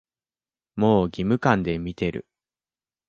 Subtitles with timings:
[0.77, 2.25] もう義務感で見てる